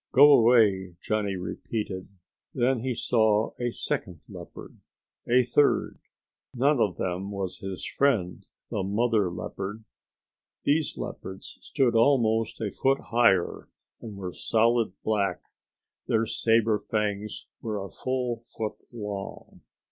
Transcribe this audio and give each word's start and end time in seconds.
Go 0.11 0.31
away!" 0.31 0.95
Johnny 0.99 1.35
repeated. 1.35 2.07
Then 2.55 2.79
he 2.79 2.95
saw 2.95 3.51
a 3.59 3.69
second 3.69 4.21
leopard. 4.27 4.79
A 5.27 5.43
third. 5.43 5.99
None 6.55 6.79
of 6.79 6.97
them 6.97 7.29
was 7.29 7.59
his 7.59 7.85
friend, 7.85 8.47
the 8.71 8.81
mother 8.81 9.31
leopard. 9.31 9.83
These 10.63 10.97
leopards 10.97 11.59
stood 11.61 11.93
almost 11.93 12.59
a 12.61 12.71
foot 12.71 12.99
higher 13.11 13.67
and 13.99 14.17
were 14.17 14.33
solid 14.33 14.93
black. 15.03 15.43
Their 16.07 16.25
sabre 16.25 16.79
fangs 16.79 17.45
were 17.61 17.77
a 17.77 17.91
full 17.91 18.43
foot 18.57 18.77
long. 18.91 19.61